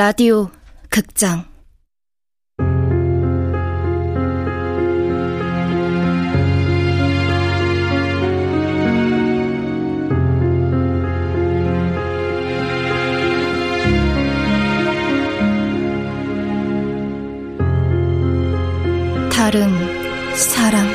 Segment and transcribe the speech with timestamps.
[0.00, 0.48] 라디오
[0.88, 1.44] 극장.
[19.30, 19.68] 다른
[20.34, 20.86] 사랑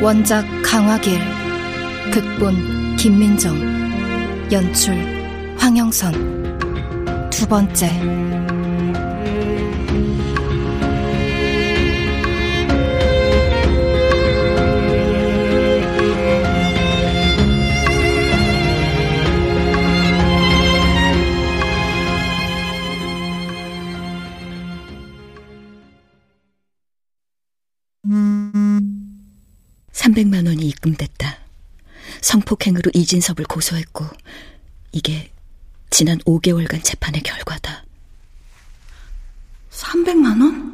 [0.00, 1.18] 원작 강화길
[2.14, 3.58] 극본 김민정
[4.52, 4.94] 연출
[5.58, 7.30] 황영선.
[7.30, 7.88] 두 번째
[29.90, 31.42] 300만 원이 입금됐다.
[32.52, 34.06] 성폭행으로 이진섭을 고소했고
[34.92, 35.32] 이게
[35.90, 37.84] 지난 5개월간 재판의 결과다.
[39.70, 40.72] 300만 원?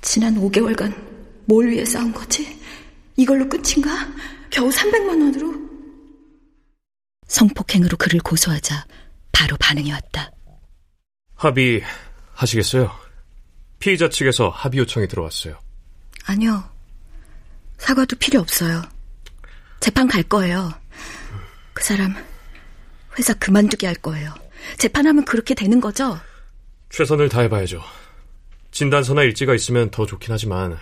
[0.00, 0.94] 지난 5개월간
[1.46, 2.58] 뭘 위해 싸운 거지?
[3.16, 3.90] 이걸로 끝인가?
[4.50, 5.54] 겨우 300만 원으로?
[7.26, 8.86] 성폭행으로 그를 고소하자
[9.32, 10.30] 바로 반응이 왔다.
[11.34, 12.90] 합의하시겠어요?
[13.78, 15.58] 피의자 측에서 합의 요청이 들어왔어요.
[16.24, 16.79] 아니요.
[17.80, 18.82] 사과도 필요 없어요.
[19.80, 20.72] 재판 갈 거예요.
[21.72, 22.14] 그 사람
[23.18, 24.32] 회사 그만두게 할 거예요.
[24.78, 26.18] 재판하면 그렇게 되는 거죠?
[26.90, 27.82] 최선을 다해봐야죠.
[28.70, 30.76] 진단서나 일지가 있으면 더 좋긴 하지만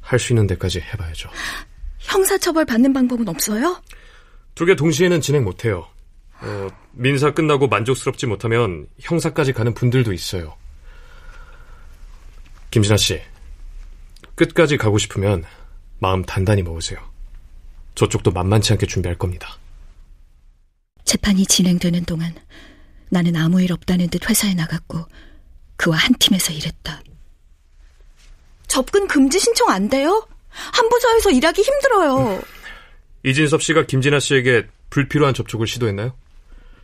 [0.00, 1.30] 할 수 있는 데까지 해봐야죠.
[1.98, 3.82] 형사처벌 받는 방법은 없어요?
[4.54, 5.88] 두 개 동시에는 진행 못해요.
[6.40, 10.56] 어, 민사 끝나고 만족스럽지 못하면 형사까지 가는 분들도 있어요.
[12.70, 13.20] 김진아 씨,
[14.46, 15.44] 끝까지 가고 싶으면
[15.98, 16.98] 마음 단단히 먹으세요.
[17.94, 19.56] 저쪽도 만만치 않게 준비할 겁니다.
[21.04, 22.34] 재판이 진행되는 동안
[23.10, 25.06] 나는 아무 일 없다는 듯 회사에 나갔고
[25.76, 27.02] 그와 한 팀에서 일했다.
[28.66, 30.26] 접근 금지 신청 안 돼요?
[30.48, 32.36] 한 부서에서 일하기 힘들어요.
[32.36, 32.42] 음.
[33.24, 36.14] 이진섭 씨가 김진아 씨에게 불필요한 접촉을 시도했나요?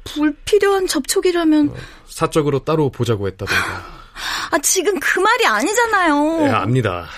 [0.05, 1.77] 불필요한 접촉이라면 어,
[2.07, 3.99] 사적으로 따로 보자고 했다던가.
[4.51, 6.39] 아 지금 그 말이 아니잖아요.
[6.45, 7.09] 네, 압니다.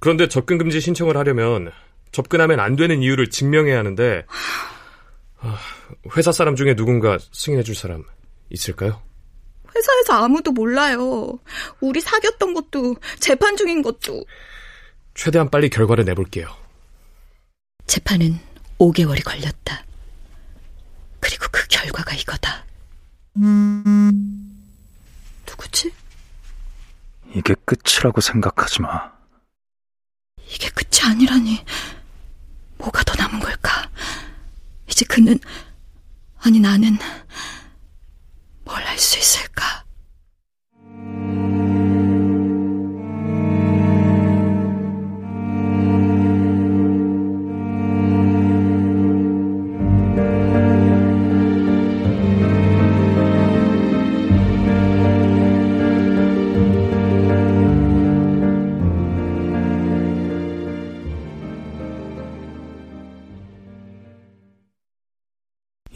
[0.00, 1.72] 그런데 접근 금지 신청을 하려면
[2.12, 4.24] 접근하면 안 되는 이유를 증명해야 하는데
[5.40, 5.58] 아,
[6.16, 8.04] 회사 사람 중에 누군가 승인해 줄 사람
[8.50, 9.02] 있을까요?
[9.74, 11.38] 회사에서 아무도 몰라요.
[11.80, 14.24] 우리 사귀었던 것도 재판 중인 것도.
[15.14, 16.48] 최대한 빨리 결과를 내볼게요.
[17.86, 18.38] 재판은
[18.78, 19.84] 5개월이 걸렸다.
[21.20, 22.64] 그리고 그 결과가 이거다.
[25.46, 25.92] 누구지?
[27.34, 29.15] 이게 끝이라고 생각하지 마.
[31.06, 31.64] 아니라니.
[32.78, 33.88] 뭐가 더 남은 걸까?
[34.90, 35.38] 이제 그는,
[36.40, 36.98] 아니 나는
[38.64, 39.75] 뭘 할 수 있을까?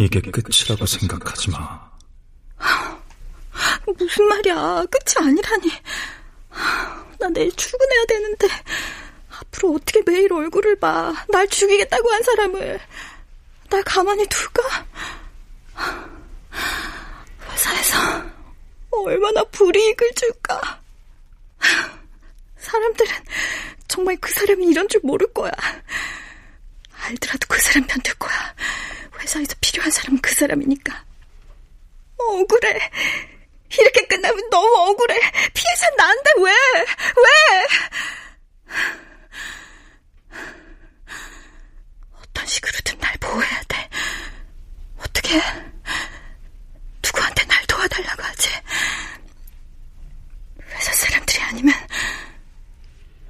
[0.01, 1.91] 이게 끝이라고 생각하지 마.
[3.99, 4.85] 무슨 말이야.
[4.91, 5.71] 끝이 아니라니.
[7.19, 8.49] 나 내일 출근해야 되는데
[9.39, 11.13] 앞으로 어떻게 매일 얼굴을 봐.
[11.29, 12.81] 날 죽이겠다고 한 사람을
[13.69, 14.87] 날 가만히 둘까?
[17.51, 18.25] 회사에서
[18.91, 20.81] 얼마나 불이익을 줄까?
[22.57, 23.15] 사람들은
[23.87, 25.53] 정말 그 사람이 이런 줄 모를 거야.
[27.03, 28.55] 알더라도 그 사람 편들 거야.
[29.21, 31.05] 회사에서 필요한 사람은 그 사람이니까.
[32.19, 32.91] 억울해.
[33.79, 35.19] 이렇게 끝나면 너무 억울해.
[35.55, 36.53] 피해자는 나인데 왜?
[37.17, 37.67] 왜?
[42.13, 43.89] 어떤 식으로든 날 보호해야 돼.
[44.99, 45.41] 어떻게
[47.05, 48.49] 누구한테 날 도와달라고 하지?
[50.73, 51.75] 회사 사람들이 아니면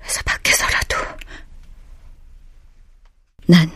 [0.03, 0.97] 회사 밖에서라도.
[3.47, 3.71] 난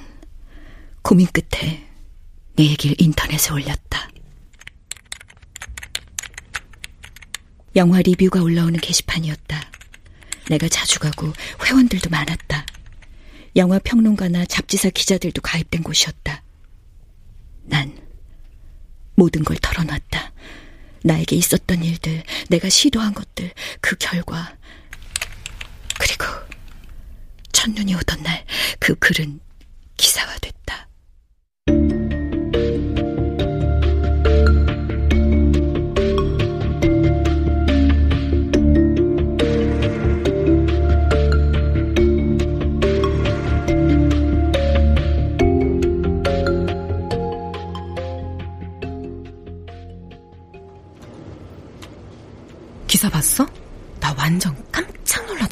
[1.03, 1.74] 고민 끝에
[2.57, 4.09] 내 얘기를 인터넷에 올렸다.
[7.77, 9.71] 영화 리뷰가 올라오는 게시판이었다.
[10.49, 11.33] 내가 자주 가고
[11.65, 12.67] 회원들도 많았다.
[13.57, 16.43] 영화 평론가나 잡지사 기자들도 가입된 곳이었다.
[17.65, 17.99] 난
[19.17, 20.33] 모든 걸 털어놨다.
[21.03, 24.57] 나에게 있었던 일들, 내가 시도한 것들, 그 결과.
[25.99, 26.25] 그리고
[27.53, 28.45] 첫눈이 오던 날
[28.85, 29.41] 그 글은
[29.97, 30.64] 기사화됐다.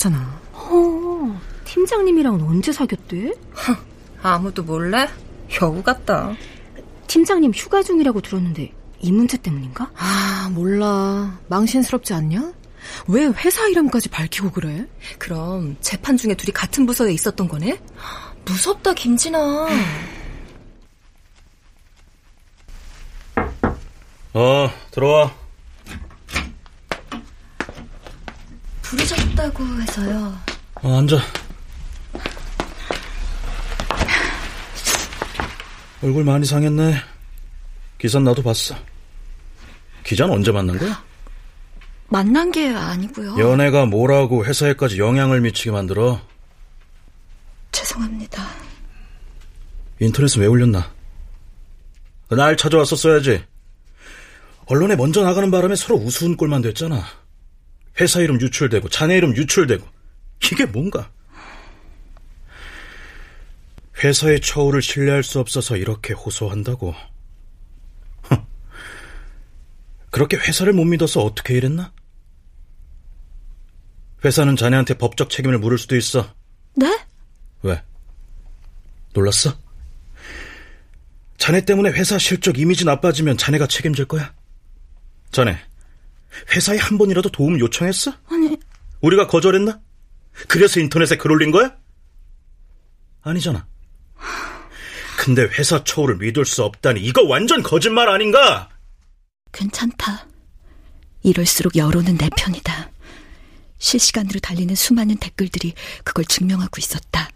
[0.02, 0.40] 놀랐잖아.
[0.52, 3.32] 어, 팀장님이랑은 언제 사귀었대?
[4.22, 5.08] 아무도 몰래?
[5.60, 6.34] 여우 같다.
[7.06, 9.90] 팀장님 휴가 중이라고 들었는데 이 문제 때문인가?
[9.96, 11.38] 아, 몰라.
[11.48, 12.52] 망신스럽지 않냐?
[13.08, 14.86] 왜 회사 이름까지 밝히고 그래?
[15.18, 17.78] 그럼 재판 중에 둘이 같은 부서에 있었던 거네?
[18.44, 19.68] 무섭다, 김진아.
[24.34, 25.41] 어, 들어와.
[28.92, 30.38] 부르셨다고 해서요.
[30.82, 31.18] 어, 앉아.
[36.02, 36.96] 얼굴 많이 상했네.
[37.98, 38.74] 기사는 나도 봤어.
[40.04, 41.02] 기자는 언제 만난 거야?
[42.08, 43.38] 만난 게 아니고요.
[43.38, 46.20] 연애가 뭐라고 회사에까지 영향을 미치게 만들어.
[47.70, 48.46] 죄송합니다.
[50.00, 50.92] 인터넷에 왜 올렸나?
[52.28, 53.42] 날 찾아왔었어야지.
[54.66, 57.21] 언론에 먼저 나가는 바람에 서로 우스운 꼴만 됐잖아.
[58.00, 59.86] 회사 이름 유출되고 자네 이름 유출되고
[60.50, 61.10] 이게 뭔가?
[64.02, 66.94] 회사의 처우를 신뢰할 수 없어서 이렇게 호소한다고.
[70.10, 71.92] 그렇게 회사를 못 믿어서 어떻게 일했나?
[74.24, 76.34] 회사는 자네한테 법적 책임을 물을 수도 있어.
[76.76, 77.00] 네?
[77.62, 77.82] 왜?
[79.14, 79.56] 놀랐어?
[81.38, 84.34] 자네 때문에 회사 실적 이미지 나빠지면 자네가 책임질 거야?
[85.32, 85.58] 자네,
[86.54, 88.12] 회사에 한 번이라도 도움 요청했어?
[88.30, 88.56] 아니.
[89.00, 89.80] 우리가 거절했나?
[90.48, 91.76] 그래서 인터넷에 글 올린 거야?
[93.22, 93.66] 아니잖아.
[95.18, 98.68] 근데 회사 처우를 믿을 수 없다니 이거 완전 거짓말 아닌가?
[99.52, 100.26] 괜찮다.
[101.22, 102.90] 이럴수록 여론은 내 편이다.
[103.78, 107.28] 실시간으로 달리는 수많은 댓글들이 그걸 증명하고 있었다.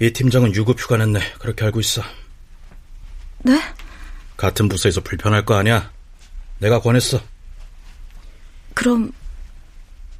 [0.00, 1.20] 이 팀장은 유급 휴가 냈네.
[1.38, 2.02] 그렇게 알고 있어.
[3.42, 3.60] 네?
[4.36, 5.92] 같은 부서에서 불편할 거 아니야?
[6.58, 7.20] 내가 권했어.
[8.80, 9.12] 그럼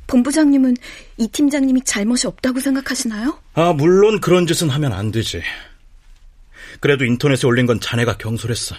[0.06, 0.76] 본부장님은
[1.16, 3.38] 이 팀장님이 잘못이 없다고 생각하시나요?
[3.54, 5.42] 아, 물론 그런 짓은 하면 안 되지.
[6.80, 8.76] 그래도 인터넷에 올린 건 자네가 경솔했어.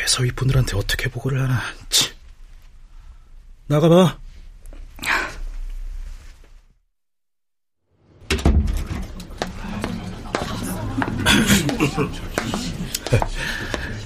[0.00, 1.60] 회사 윗분들한테 어떻게 보고를 하나.
[1.90, 2.10] 치.
[3.68, 4.18] 나가봐.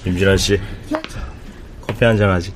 [0.05, 0.59] 임진환 씨,
[1.81, 2.53] 커피 한 잔 하지.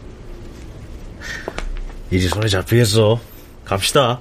[2.11, 3.19] 일이 손에 잡히겠어.
[3.65, 4.19] 갑시다.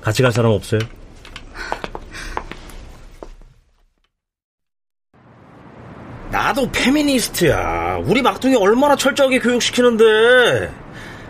[0.00, 0.80] 같이 갈 사람 없어요?
[6.30, 8.00] 나도 페미니스트야.
[8.04, 10.70] 우리 막둥이 얼마나 철저하게 교육시키는데.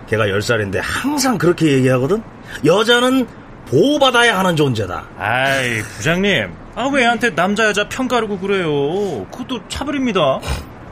[0.09, 2.23] 걔가 10살인데 항상 그렇게 얘기하거든?
[2.65, 3.27] 여자는
[3.67, 5.07] 보호받아야 하는 존재다.
[5.19, 6.49] 아이, 부장님.
[6.75, 9.27] 아, 왜 애한테 남자, 여자 평가르고 그래요?
[9.31, 10.41] 그것도 차별입니다.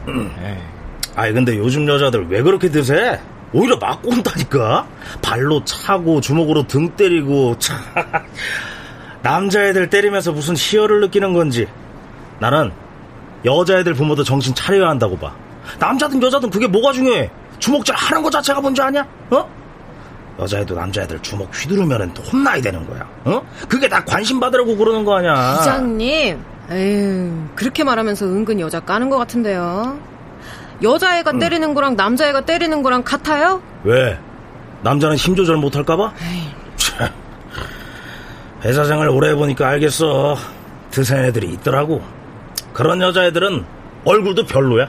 [1.17, 3.19] 아이, 근데 요즘 여자들 왜 그렇게 드세?
[3.53, 4.87] 오히려 맞고 온다니까?
[5.23, 7.79] 발로 차고, 주먹으로 등 때리고, 참.
[9.23, 11.67] 남자애들 때리면서 무슨 희열을 느끼는 건지.
[12.39, 12.73] 나는
[13.45, 15.35] 여자애들 부모도 정신 차려야 한다고 봐.
[15.79, 17.31] 남자든 여자든 그게 뭐가 중요해?
[17.59, 19.07] 주먹질 하는 거 자체가 뭔지 아냐?
[19.31, 19.49] 어?
[20.39, 23.09] 여자애도 남자애들 주먹 휘두르면 혼나야 되는 거야.
[23.25, 23.43] 어?
[23.69, 25.57] 그게 다 관심 받으려고 그러는 거 아니야.
[25.59, 26.39] 부장님,
[26.71, 29.99] 에휴, 그렇게 말하면서 은근 여자 까는 것 같은데요.
[30.83, 33.63] 여자애가 때리는 거랑 남자애가 때리는 거랑 같아요?
[33.85, 34.19] 왜?
[34.83, 36.13] 남자는 힘 조절 못할까봐?
[36.77, 37.09] 참.
[38.65, 40.37] 회사 생활 오래 해보니까 알겠어.
[40.91, 42.03] 드센 애들이 있더라고.
[42.73, 43.65] 그런 여자애들은
[44.05, 44.89] 얼굴도 별로야.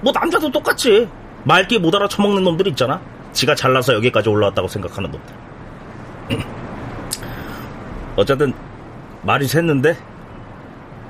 [0.00, 1.08] 뭐 남자도 똑같지.
[1.44, 3.00] 말귀 못 알아쳐먹는 놈들 있잖아.
[3.32, 5.34] 지가 잘나서 여기까지 올라왔다고 생각하는 놈들.
[8.16, 8.52] 어쨌든
[9.22, 9.96] 말이 샜는데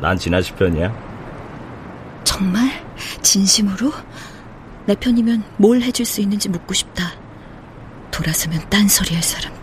[0.00, 1.07] 난 지나치 편이야.
[3.28, 3.92] 진심으로?
[4.86, 7.12] 내 편이면 뭘 해줄 수 있는지 묻고 싶다.
[8.10, 9.57] 돌아서면 딴소리 할 사람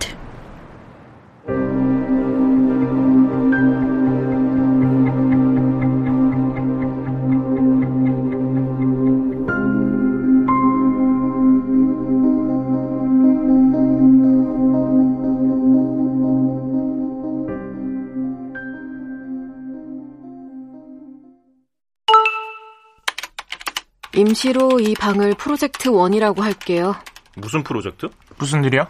[24.15, 26.95] 임시로 이 방을 프로젝트 원이라고 할게요.
[27.35, 28.07] 무슨 프로젝트?
[28.37, 28.87] 무슨 일이야?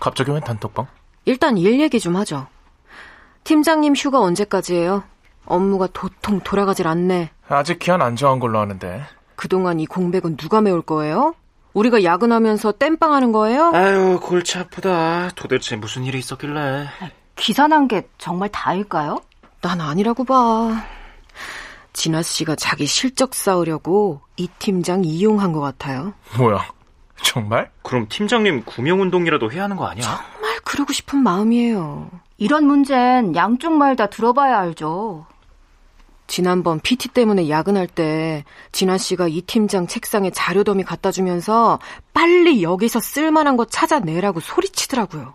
[0.00, 0.86] 갑자기 웬 단톡방?
[1.24, 2.46] 일단 일 얘기 좀 하죠.
[3.44, 5.02] 팀장님 휴가 언제까지예요?
[5.46, 7.30] 업무가 도통 돌아가질 않네.
[7.48, 9.02] 아직 기한 안 정한 걸로 아는데.
[9.34, 11.34] 그동안 이 공백은 누가 메울 거예요?
[11.72, 13.70] 우리가 야근하면서 땜빵 하는 거예요?
[13.74, 15.30] 아유, 골치 아프다.
[15.34, 16.86] 도대체 무슨 일이 있었길래.
[17.36, 19.20] 기사 난 게 정말 다일까요?
[19.62, 20.84] 난 아니라고 봐.
[21.92, 26.12] 진아 씨가 자기 실적 쌓으려고 이 팀장 이용한 것 같아요.
[26.36, 26.64] 뭐야?
[27.22, 27.70] 정말?
[27.82, 30.02] 그럼 팀장님 구명운동이라도 해야 하는 거 아니야?
[30.02, 32.10] 정말 그러고 싶은 마음이에요.
[32.38, 35.26] 이런 문제는 양쪽 말 다 들어봐야 알죠.
[36.26, 41.80] 지난번 PT 때문에 야근할 때 진아 씨가 이 팀장 책상에 자료 더미 갖다 주면서
[42.14, 45.34] 빨리 여기서 쓸만한 거 찾아내라고 소리치더라고요.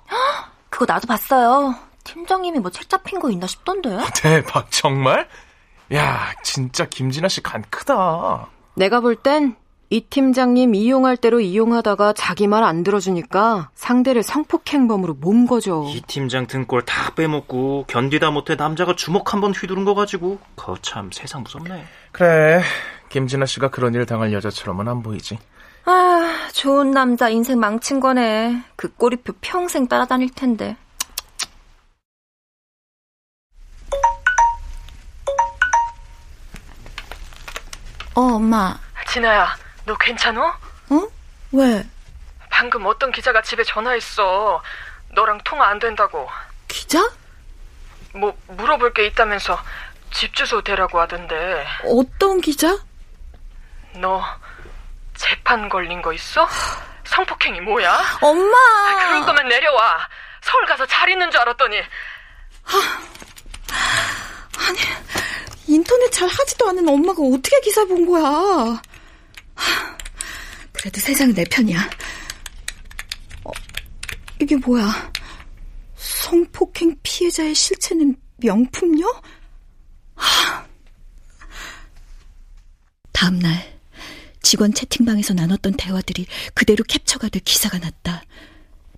[0.69, 1.75] 그거 나도 봤어요.
[2.05, 3.97] 팀장님이 뭐 책 잡힌 거 있나 싶던데.
[4.15, 5.27] 대박, 정말?
[5.94, 8.48] 야, 진짜 김진아 씨 간 크다.
[8.75, 9.56] 내가 볼 땐
[9.92, 15.86] 이 팀장님 이용할 대로 이용하다가 자기 말 안 들어주니까 상대를 성폭행범으로 몸 거죠.
[15.94, 21.12] 이 팀장 등골 다 빼먹고 견디다 못해 남자가 주먹 한 번 휘두른 거 가지고 거참
[21.13, 21.86] 세상 무섭네.
[22.12, 22.62] 그래,
[23.10, 25.38] 김진아 씨가 그런 일 당할 여자처럼은 안 보이지.
[25.86, 28.63] 아, 좋은 남자 인생 망친 거네.
[28.75, 30.77] 그 꼬리표 평생 따라다닐 텐데.
[38.15, 38.77] 어, 엄마.
[39.07, 39.55] 진아야,
[39.86, 40.48] 너 괜찮어?
[40.89, 41.07] 어?
[41.51, 41.86] 왜?
[42.50, 44.62] 방금 어떤 기자가 집에 전화했어.
[45.13, 46.29] 너랑 통화 안 된다고.
[46.67, 47.00] 기자?
[48.13, 49.62] 뭐 물어볼 게 있다면서
[50.12, 51.67] 집 주소 대라고 하던데.
[51.84, 52.77] 어떤 기자?
[53.95, 54.24] 너
[55.15, 56.48] 재판 걸린 거 있어?
[57.05, 58.17] 성폭행이 뭐야?
[58.22, 58.57] 엄마!
[58.57, 60.07] 아, 그럴 거면 내려와.
[60.41, 61.77] 서울 가서 잘 있는 줄 알았더니.
[64.57, 64.79] 아니,
[65.67, 68.81] 인터넷 잘 하지도 않은 엄마가 어떻게 기사 본 거야?
[70.74, 71.89] 그래도 세상은 내 편이야.
[73.45, 73.51] 어,
[74.41, 75.12] 이게 뭐야?
[75.95, 79.22] 성폭행 피해자의 실체는 명품요?
[83.12, 83.79] 다음날
[84.41, 88.24] 직원 채팅방에서 나눴던 대화들이 그대로 캡처가 돼 기사가 났다.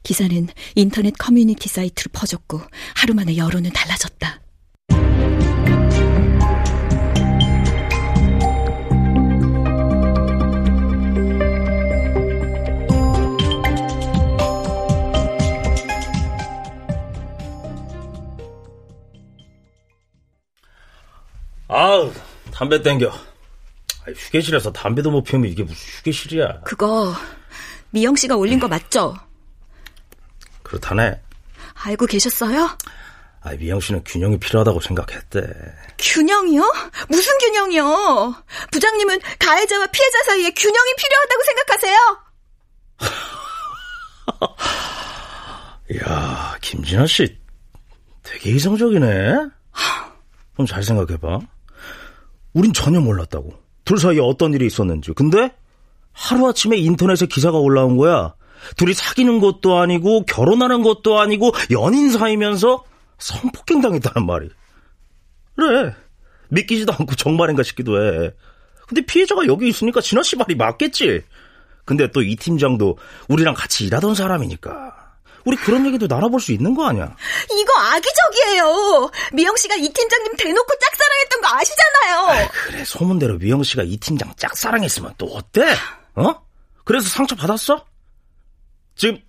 [0.03, 2.62] 기사는 인터넷 커뮤니티 사이트로 퍼졌고
[2.95, 4.41] 하루 만에 여론은 달라졌다.
[22.57, 23.13] 담배 땡겨.
[24.07, 26.61] 휴게실에서 담배도 못 피우면 이게 무슨 휴게실이야.
[26.61, 27.13] 그거
[27.91, 29.15] 미영 씨가 올린 거 맞죠?
[30.63, 31.21] 그렇다네.
[31.75, 32.75] 알고 계셨어요?
[33.41, 35.41] 아, 미영 씨는 균형이 필요하다고 생각했대.
[35.99, 36.63] 균형이요?
[37.09, 38.43] 무슨 균형이요?
[38.71, 41.97] 부장님은 가해자와 피해자 사이에 균형이 필요하다고 생각하세요?
[45.93, 47.37] 이야, 김진아 씨
[48.23, 49.35] 되게 이성적이네.
[50.53, 51.39] 그럼 잘 생각해봐.
[52.54, 53.54] 우린 전혀 몰랐다고.
[53.86, 55.13] 둘 사이에 어떤 일이 있었는지.
[55.13, 55.51] 근데
[56.13, 58.34] 하루아침에 인터넷에 기사가 올라온 거야.
[58.75, 62.84] 둘이 사귀는 것도 아니고 결혼하는 것도 아니고 연인 사이면서
[63.20, 64.50] 성폭행 당했다는 말이.
[65.56, 65.94] 그래.
[66.50, 68.32] 믿기지도 않고 정말인가 싶기도 해.
[68.88, 71.22] 근데 피해자가 여기 있으니까 진아 씨 말이 맞겠지.
[71.86, 72.98] 근데 또 이 팀장도
[73.30, 74.97] 우리랑 같이 일하던 사람이니까.
[75.48, 77.16] 우리 그런 얘기도 나눠볼 수 있는 거 아니야?
[77.50, 79.10] 이거 악의적이에요.
[79.32, 82.18] 미영 씨가 이 팀장님 대놓고 짝사랑했던 거 아시잖아요.
[82.27, 85.74] 아, 그래 소문대로 미영 씨가 이 팀장 짝사랑했으면 또 어때?
[86.16, 86.36] 어?
[86.84, 87.86] 그래서 상처 받았어?
[88.98, 89.22] 지금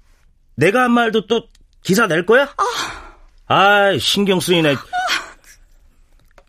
[0.57, 1.43] 내가 한 말도 또
[1.85, 2.53] 기사 낼 거야?
[3.47, 4.75] 아, 신경 쓰이네.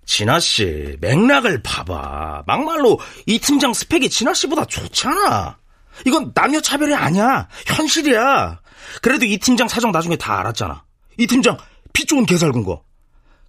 [0.07, 2.43] 진아 씨 맥락을 봐봐.
[2.47, 5.59] 막말로 이 팀장 스펙이 진아 씨보다 좋잖아.
[6.07, 7.47] 이건 남녀 차별이 아니야.
[7.67, 8.59] 현실이야.
[9.01, 10.83] 그래도 이 팀장 사정 나중에 다 알았잖아.
[11.17, 11.57] 이 팀장
[11.93, 12.83] 피 좋은 개살군 거.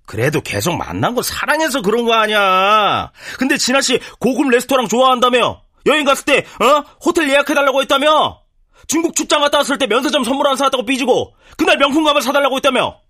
[0.07, 3.13] 그래도 계속 만난 거 사랑해서 그런 거 아니야.
[3.39, 5.63] 근데 진아 씨 고급 레스토랑 좋아한다며?
[5.87, 6.85] 여행 갔을 때 어?
[7.05, 8.41] 호텔 예약해달라고 했다며?
[8.89, 13.01] 중국 출장 갔다 왔을 때 면세점 선물 안 사왔다고 삐지고 그날 명품 가발 사달라고 했다며?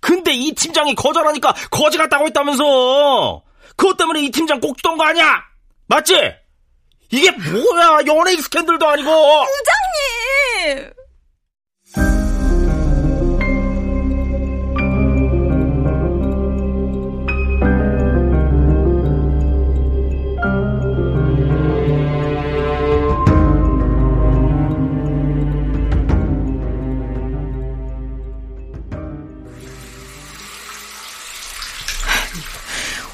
[0.00, 3.42] 근데 이 팀장이 거절하니까 거지 같다고 했다면서
[3.76, 5.42] 그것 때문에 이 팀장 꼭 주던 거 아니야?
[5.86, 6.14] 맞지?
[7.10, 10.90] 이게 뭐야 연예인 스캔들도 아니고 부장님!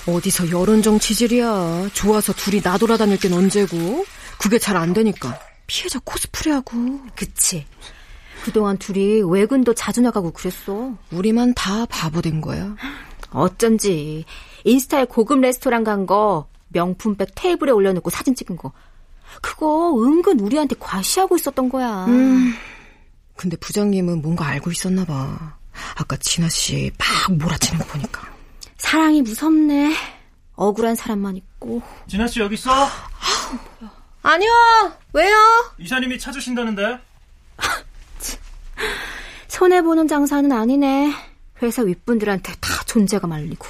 [0.06, 1.90] 어디서 여론정 치질이야.
[1.92, 4.04] 좋아서 둘이 나돌아다닐 땐 언제고.
[4.38, 7.00] 그게 잘 안 되니까 피해자 코스프레하고.
[7.16, 7.66] 그치.
[8.44, 10.92] 그동안 둘이 외근도 자주 나가고 그랬어.
[11.10, 12.76] 우리만 다 바보 된 거야.
[13.30, 14.24] 어쩐지
[14.64, 18.72] 인스타에 고급 레스토랑 간 거 명품백 테이블에 올려놓고 사진 찍은 거
[19.42, 22.04] 그거 은근 우리한테 과시하고 있었던 거야.
[22.06, 22.54] 음.
[23.36, 25.56] 근데 부장님은 뭔가 알고 있었나 봐.
[25.96, 28.35] 아까 진아 씨 막 몰아치는 거 보니까.
[28.78, 29.94] 사랑이 무섭네.
[30.54, 31.82] 억울한 사람만 있고.
[32.08, 32.70] 진아 씨 여기 있어?
[34.22, 34.50] 아니요.
[35.12, 35.34] 왜요?
[35.78, 36.98] 이사님이 찾으신다는데.
[39.48, 41.12] 손해 보는 장사는 아니네.
[41.62, 43.66] 회사 윗분들한테 다 존재가 말리고.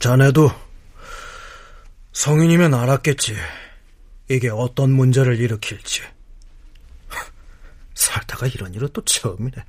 [0.00, 0.50] 자네도
[2.12, 3.36] 성인이면 알았겠지.
[4.30, 6.02] 이게 어떤 문제를 일으킬지.
[7.94, 9.62] 살다가 이런 일은 또 처음이네.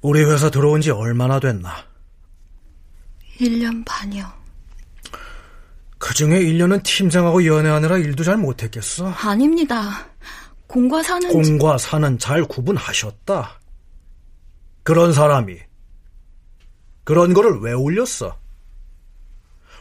[0.00, 1.84] 우리 회사 들어온 지 얼마나 됐나?
[3.38, 4.30] 1년 반이요.
[5.98, 9.08] 그 중에 1년은 팀장하고 연애하느라 일도 잘 못했겠어?
[9.10, 10.08] 아닙니다.
[10.66, 11.28] 공과 사는.
[11.28, 13.60] 공과 사는 잘 구분하셨다.
[14.82, 15.60] 그런 사람이
[17.04, 18.38] 그런 거를 왜 올렸어?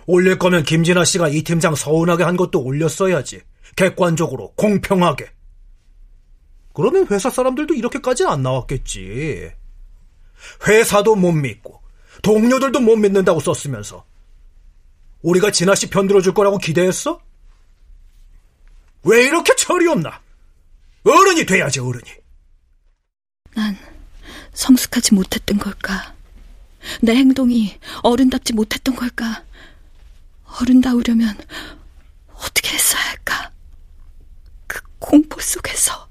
[0.08, 3.42] 올릴 거면 김진아 씨가 이 팀장 서운하게 한 것도 올렸어야지.
[3.76, 5.32] 객관적으로, 공평하게.
[6.74, 9.52] 그러면 회사 사람들도 이렇게까지는 안 나왔겠지.
[10.68, 11.82] 회사도 못 믿고,
[12.24, 14.06] 동료들도 못 믿는다고 썼으면서.
[15.22, 17.22] 우리가 진아 씨 편들어줄 거라고 기대했어?
[19.04, 20.22] 왜 이렇게 철이 없나?
[21.04, 22.12] 어른이 돼야지, 어른이.
[23.56, 23.78] 난
[24.54, 26.16] 성숙하지 못했던 걸까?
[27.02, 29.44] 내 행동이 어른답지 못했던 걸까?
[30.62, 31.38] 어른다우려면
[32.34, 33.52] 어떻게 했어야 할까?
[34.68, 36.10] 그 공포 속에서.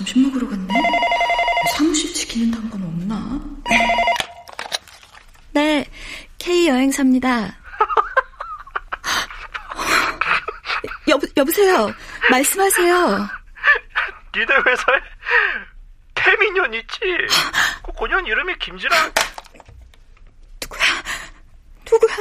[0.00, 0.72] 점심 먹으러 갔네?
[1.76, 3.38] 사무실 지키는 당번 없나?
[5.52, 5.84] 네,
[6.38, 7.44] K 여행사입니다.
[11.08, 11.92] 여보, 여보세요.
[12.30, 12.96] 말씀하세요.
[14.34, 15.00] 니네 회사에
[16.14, 16.98] 태민년 있지?
[17.84, 18.96] 그 고년 이름이 김진아.
[21.92, 22.16] 누구야?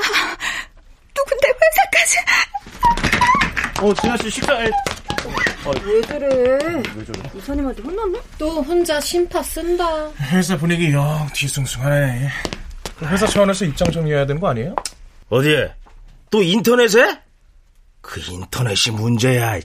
[1.15, 2.18] 누군데 회사까지?
[3.82, 4.70] 어, 진아 씨 식사에.
[5.84, 6.82] 왜 그래?
[6.96, 7.32] 왜 저래?
[7.36, 8.20] 이사님한테 혼났네?
[8.38, 10.10] 또 혼자 심파 쓴다.
[10.32, 12.30] 회사 분위기 영 뒤숭숭하네.
[12.98, 14.76] 그 회사 차원에서 입장 정리해야 되는 거 아니에요?
[15.30, 15.74] 어디에?
[16.32, 17.20] 또 인터넷에?
[18.02, 19.60] 그 인터넷이 문제야.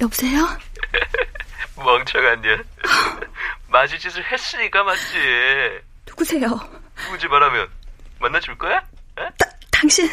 [0.00, 0.46] 여보세요?
[1.76, 2.64] 멍청한 년.
[3.68, 5.00] 맞을 짓을 했으니까 맞지.
[6.06, 6.48] 누구세요?
[7.04, 7.68] 누구지 말하면
[8.20, 8.82] 만나줄 거야?
[9.22, 9.28] 어?
[9.70, 10.08] 당신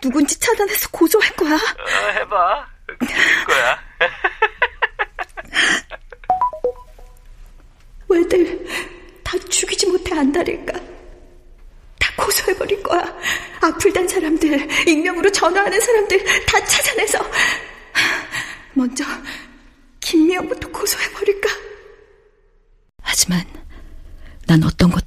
[0.00, 1.54] 누군지 차단해서 고소할 거야?
[1.54, 2.66] 어, 해봐.
[3.46, 3.78] 거야.
[8.08, 8.66] 왜들
[9.22, 10.72] 다 죽이지 못해 안달일까?
[11.98, 13.02] 다 고소해버릴 거야.
[13.60, 17.18] 악플 단 사람들, 익명으로 전화하는 사람들 다 찾아내서
[18.72, 19.04] 먼저
[20.00, 21.48] 김미영부터 고소해버릴까?
[23.02, 23.44] 하지만
[24.46, 25.06] 난 어떤 것